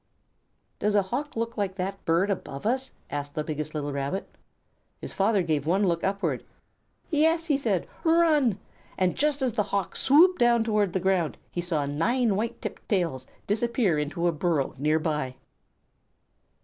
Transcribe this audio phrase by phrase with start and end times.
[0.79, 4.27] "Does a Hawk look like that bird above us?" asked the biggest little Rabbit.
[4.99, 6.43] His father gave one look upward.
[7.11, 7.85] "Yes!" he said.
[8.03, 8.57] "Run!"
[8.97, 12.89] And just as the Hawk swooped down toward the ground, he saw nine white tipped
[12.89, 15.35] tails disappear into a burrow near by.